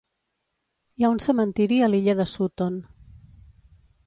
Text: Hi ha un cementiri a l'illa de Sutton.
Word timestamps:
Hi 1.01 1.05
ha 1.05 1.11
un 1.15 1.21
cementiri 1.25 1.77
a 1.83 1.91
l'illa 1.93 2.17
de 2.21 2.27
Sutton. 2.35 2.81